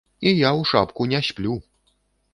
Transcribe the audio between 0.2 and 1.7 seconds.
І я ў шапку не сплю!